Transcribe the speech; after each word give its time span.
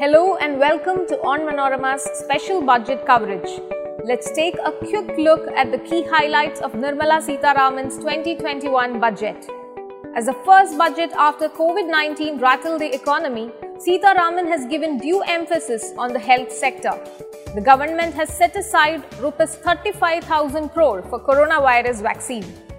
Hello 0.00 0.36
and 0.36 0.58
welcome 0.58 1.06
to 1.08 1.16
Onmanorama's 1.30 2.02
special 2.18 2.62
budget 2.62 3.04
coverage. 3.04 3.60
Let's 4.02 4.30
take 4.30 4.54
a 4.64 4.72
quick 4.72 5.18
look 5.18 5.46
at 5.54 5.70
the 5.70 5.78
key 5.80 6.04
highlights 6.08 6.62
of 6.62 6.72
Nirmala 6.72 7.18
Sitharaman's 7.20 7.98
2021 7.98 8.98
budget. 8.98 9.46
As 10.16 10.24
the 10.24 10.32
first 10.46 10.78
budget 10.78 11.10
after 11.18 11.50
COVID-19 11.50 12.40
rattled 12.40 12.80
the 12.80 12.94
economy, 12.94 13.52
Sitharaman 13.76 14.48
has 14.48 14.64
given 14.64 14.96
due 14.96 15.20
emphasis 15.20 15.92
on 15.98 16.14
the 16.14 16.18
health 16.18 16.50
sector. 16.50 16.98
The 17.54 17.60
government 17.60 18.14
has 18.14 18.30
set 18.30 18.56
aside 18.56 19.04
rupees 19.20 19.56
35,000 19.56 20.70
crore 20.70 21.02
for 21.02 21.20
coronavirus 21.20 22.00
vaccine. 22.00 22.69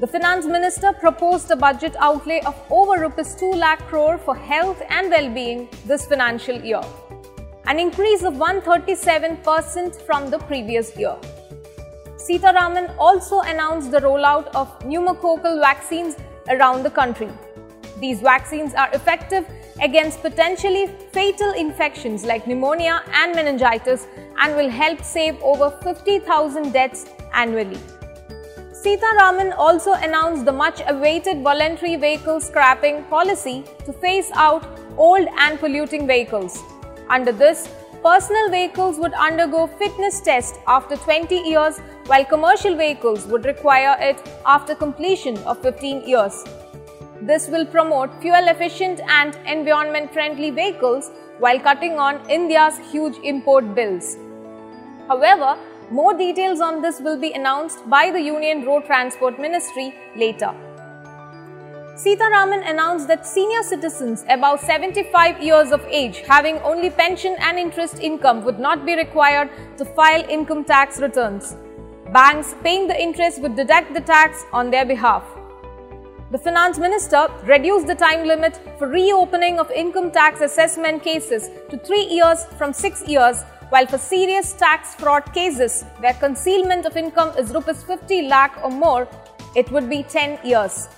The 0.00 0.06
finance 0.06 0.46
minister 0.46 0.94
proposed 0.94 1.50
a 1.50 1.56
budget 1.56 1.94
outlay 1.98 2.40
of 2.46 2.56
over 2.70 2.98
rupees 2.98 3.34
2 3.34 3.50
lakh 3.50 3.80
crore 3.80 4.16
for 4.16 4.34
health 4.34 4.80
and 4.88 5.10
well-being 5.10 5.68
this 5.84 6.06
financial 6.06 6.58
year, 6.58 6.80
an 7.66 7.78
increase 7.78 8.22
of 8.22 8.32
137% 8.32 10.00
from 10.06 10.30
the 10.30 10.38
previous 10.38 10.96
year. 10.96 11.18
Sitharaman 12.16 12.96
also 12.98 13.40
announced 13.40 13.90
the 13.90 14.00
rollout 14.00 14.46
of 14.54 14.74
pneumococcal 14.78 15.60
vaccines 15.60 16.16
around 16.48 16.82
the 16.82 16.90
country. 17.02 17.28
These 17.98 18.22
vaccines 18.22 18.72
are 18.72 18.88
effective 18.94 19.46
against 19.82 20.22
potentially 20.22 20.86
fatal 21.12 21.52
infections 21.52 22.24
like 22.24 22.46
pneumonia 22.46 23.02
and 23.12 23.34
meningitis 23.34 24.06
and 24.38 24.56
will 24.56 24.70
help 24.70 25.04
save 25.04 25.38
over 25.42 25.70
50,000 25.82 26.72
deaths 26.72 27.04
annually. 27.34 27.78
Sitharaman 28.82 29.52
also 29.58 29.92
announced 29.92 30.46
the 30.46 30.52
much 30.52 30.80
awaited 30.88 31.42
voluntary 31.42 31.96
vehicle 31.96 32.40
scrapping 32.40 33.04
policy 33.04 33.62
to 33.84 33.92
phase 33.92 34.30
out 34.32 34.64
old 34.96 35.28
and 35.38 35.60
polluting 35.60 36.06
vehicles. 36.06 36.58
Under 37.10 37.30
this, 37.30 37.68
personal 38.02 38.48
vehicles 38.48 38.98
would 38.98 39.12
undergo 39.12 39.66
fitness 39.66 40.22
test 40.22 40.60
after 40.66 40.96
20 40.96 41.34
years 41.34 41.78
while 42.06 42.24
commercial 42.24 42.74
vehicles 42.74 43.26
would 43.26 43.44
require 43.44 43.98
it 44.00 44.18
after 44.46 44.74
completion 44.74 45.36
of 45.44 45.60
15 45.60 46.08
years. 46.08 46.42
This 47.20 47.48
will 47.48 47.66
promote 47.66 48.18
fuel 48.22 48.48
efficient 48.48 49.00
and 49.00 49.36
environment 49.46 50.10
friendly 50.10 50.48
vehicles 50.50 51.10
while 51.38 51.60
cutting 51.60 51.98
on 51.98 52.30
India's 52.30 52.78
huge 52.90 53.18
import 53.24 53.74
bills. 53.74 54.16
However, 55.06 55.58
more 55.90 56.14
details 56.16 56.60
on 56.60 56.80
this 56.80 57.00
will 57.00 57.18
be 57.18 57.32
announced 57.32 57.88
by 57.90 58.10
the 58.10 58.20
Union 58.20 58.64
Road 58.64 58.84
Transport 58.84 59.40
Ministry 59.40 59.92
later. 60.16 60.54
Sitharaman 61.96 62.70
announced 62.70 63.08
that 63.08 63.26
senior 63.26 63.62
citizens 63.62 64.24
above 64.28 64.60
75 64.60 65.42
years 65.42 65.72
of 65.72 65.84
age 65.86 66.18
having 66.20 66.58
only 66.58 66.90
pension 66.90 67.36
and 67.40 67.58
interest 67.58 67.98
income 68.00 68.44
would 68.44 68.60
not 68.60 68.86
be 68.86 68.94
required 68.94 69.50
to 69.76 69.84
file 69.84 70.24
income 70.30 70.64
tax 70.64 71.00
returns. 71.00 71.56
Banks 72.12 72.54
paying 72.62 72.86
the 72.86 72.98
interest 72.98 73.42
would 73.42 73.56
deduct 73.56 73.92
the 73.92 74.00
tax 74.00 74.44
on 74.52 74.70
their 74.70 74.86
behalf. 74.86 75.24
The 76.30 76.38
finance 76.38 76.78
minister 76.78 77.26
reduced 77.42 77.88
the 77.88 77.96
time 77.96 78.24
limit 78.26 78.60
for 78.78 78.86
reopening 78.86 79.58
of 79.58 79.70
income 79.72 80.12
tax 80.12 80.40
assessment 80.40 81.02
cases 81.02 81.50
to 81.68 81.76
3 81.76 82.04
years 82.04 82.44
from 82.56 82.72
6 82.72 83.08
years 83.08 83.42
while 83.70 83.86
for 83.86 83.98
serious 83.98 84.52
tax 84.52 84.94
fraud 84.96 85.32
cases 85.32 85.84
where 86.00 86.14
concealment 86.14 86.86
of 86.86 86.96
income 86.96 87.36
is 87.38 87.52
rupees 87.54 87.82
50 87.84 88.22
lakh 88.22 88.58
or 88.64 88.70
more, 88.70 89.08
it 89.54 89.70
would 89.70 89.88
be 89.88 90.02
10 90.02 90.40
years. 90.44 90.88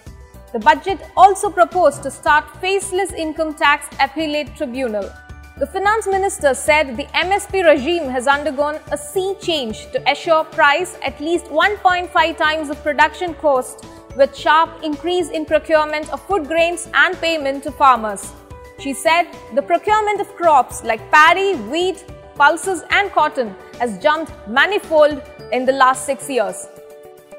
The 0.52 0.58
budget 0.58 1.00
also 1.16 1.50
proposed 1.50 2.02
to 2.02 2.10
start 2.10 2.44
faceless 2.60 3.12
income 3.12 3.54
tax 3.54 3.86
appellate 4.00 4.56
tribunal. 4.56 5.10
The 5.58 5.66
finance 5.66 6.06
minister 6.06 6.54
said 6.54 6.96
the 6.96 7.04
MSP 7.24 7.64
regime 7.64 8.08
has 8.08 8.26
undergone 8.26 8.80
a 8.90 8.96
sea 8.96 9.34
change 9.40 9.90
to 9.92 10.10
assure 10.10 10.44
price 10.44 10.96
at 11.04 11.20
least 11.20 11.46
1.5 11.46 12.36
times 12.36 12.70
of 12.70 12.82
production 12.82 13.34
cost 13.34 13.84
with 14.16 14.34
sharp 14.34 14.82
increase 14.82 15.28
in 15.28 15.44
procurement 15.44 16.10
of 16.10 16.22
food 16.26 16.46
grains 16.46 16.88
and 16.94 17.14
payment 17.20 17.62
to 17.64 17.70
farmers. 17.70 18.32
She 18.78 18.94
said 18.94 19.24
the 19.54 19.62
procurement 19.62 20.20
of 20.20 20.34
crops 20.36 20.82
like 20.84 21.10
paddy, 21.10 21.54
wheat, 21.70 22.04
pulses 22.34 22.82
and 22.90 23.10
cotton 23.12 23.54
has 23.78 23.98
jumped 23.98 24.32
manifold 24.48 25.22
in 25.52 25.64
the 25.64 25.72
last 25.72 26.06
six 26.06 26.28
years. 26.28 26.66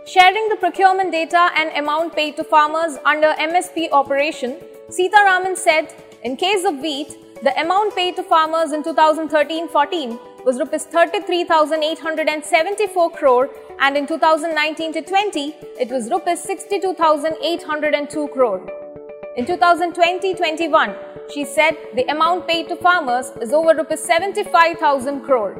Sharing 0.05 0.49
the 0.49 0.57
procurement 0.57 1.11
data 1.11 1.49
and 1.55 1.71
amount 1.77 2.15
paid 2.15 2.35
to 2.37 2.43
farmers 2.43 2.97
under 3.05 3.33
MSP 3.39 3.91
operation, 3.91 4.59
Sitharaman 4.89 5.55
said 5.55 5.93
in 6.23 6.35
case 6.35 6.65
of 6.65 6.79
wheat, 6.79 7.15
the 7.41 7.57
amount 7.59 7.95
paid 7.95 8.15
to 8.17 8.23
farmers 8.23 8.71
in 8.71 8.83
2013-14 8.83 10.19
was 10.45 10.59
rupees 10.59 10.85
33,874 10.85 13.09
crore 13.11 13.49
and 13.79 13.97
in 13.97 14.07
2019-20 14.07 15.53
it 15.79 15.89
was 15.89 16.09
rupees 16.09 16.41
62,802 16.41 18.27
crore. 18.29 18.82
In 19.35 19.45
2020-21, 19.45 20.95
she 21.33 21.43
said 21.43 21.75
the 21.95 22.03
amount 22.11 22.47
paid 22.47 22.69
to 22.69 22.75
farmers 22.75 23.31
is 23.41 23.51
over 23.51 23.73
rupees 23.73 24.01
75,000 24.01 25.21
crore. 25.21 25.59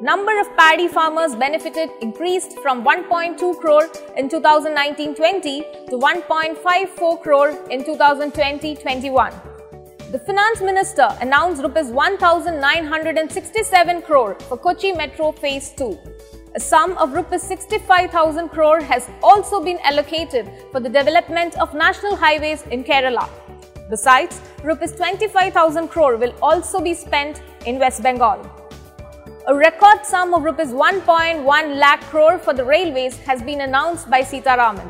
Number 0.00 0.40
of 0.40 0.46
paddy 0.56 0.88
farmers 0.88 1.34
benefited 1.34 1.90
increased 2.00 2.58
from 2.62 2.82
1.2 2.82 3.60
crore 3.60 3.90
in 4.16 4.30
2019-20 4.30 5.90
to 5.90 5.98
1.54 5.98 7.22
crore 7.22 7.50
in 7.70 7.84
2020-21. 7.84 9.34
The 10.10 10.18
finance 10.20 10.62
minister 10.62 11.06
announced 11.20 11.62
rupees 11.62 11.88
1967 11.88 14.00
crore 14.00 14.34
for 14.48 14.56
Kochi 14.56 14.92
Metro 14.92 15.30
Phase 15.32 15.74
2. 15.76 15.98
A 16.56 16.60
sum 16.60 16.96
of 16.98 17.14
rupees 17.14 17.42
65,000 17.42 18.48
crore 18.48 18.80
has 18.80 19.10
also 19.24 19.60
been 19.60 19.80
allocated 19.82 20.48
for 20.70 20.78
the 20.78 20.88
development 20.88 21.58
of 21.60 21.74
national 21.74 22.14
highways 22.14 22.62
in 22.70 22.84
Kerala. 22.84 23.28
Besides, 23.90 24.40
rupees 24.62 24.92
25,000 24.92 25.88
crore 25.88 26.16
will 26.16 26.32
also 26.40 26.80
be 26.80 26.94
spent 26.94 27.42
in 27.66 27.80
West 27.80 28.04
Bengal. 28.04 28.48
A 29.48 29.54
record 29.56 30.06
sum 30.06 30.32
of 30.32 30.44
rupees 30.44 30.68
1.1 30.68 31.44
lakh 31.76 32.02
crore 32.02 32.38
for 32.38 32.54
the 32.54 32.64
railways 32.64 33.16
has 33.16 33.42
been 33.42 33.62
announced 33.62 34.08
by 34.08 34.22
Sita 34.22 34.50
Sitharaman. 34.50 34.88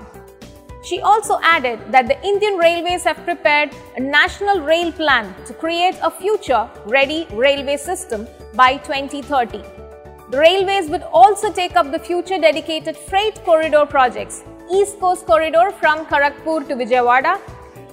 She 0.85 1.01
also 1.01 1.39
added 1.43 1.81
that 1.91 2.09
the 2.09 2.23
Indian 2.23 2.59
Railways 2.59 3.05
have 3.05 3.25
prepared 3.25 3.75
a 3.97 4.01
national 4.01 4.61
rail 4.61 4.93
plan 4.93 5.35
to 5.47 5.55
create 5.55 5.97
a 6.03 6.11
future 6.11 6.69
ready 6.85 7.27
railway 7.33 7.79
system 7.79 8.29
by 8.55 8.77
2030. 8.77 9.84
The 10.31 10.39
railways 10.39 10.89
would 10.89 11.03
also 11.13 11.53
take 11.53 11.77
up 11.77 11.93
the 11.93 11.99
future 11.99 12.39
dedicated 12.39 12.97
freight 12.97 13.45
corridor 13.45 13.85
projects 13.85 14.43
East 14.73 14.99
Coast 14.99 15.27
Corridor 15.27 15.71
from 15.81 16.07
Kharagpur 16.07 16.67
to 16.69 16.75
Vijayawada 16.75 17.39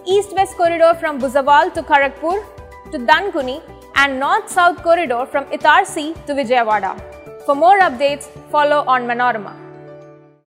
East-West 0.05 0.57
Corridor 0.57 0.95
from 0.99 1.19
Bhusawal 1.19 1.73
to 1.73 1.83
Kharagpur 1.83 2.43
to 2.91 2.97
Dankuni 2.97 3.61
and 3.95 4.19
North-South 4.19 4.81
Corridor 4.81 5.25
from 5.25 5.45
Itarsi 5.45 6.13
to 6.25 6.33
Vijayawada. 6.33 6.99
For 7.45 7.53
more 7.53 7.79
updates, 7.79 8.25
follow 8.49 8.83
Onmanorama. 8.85 9.70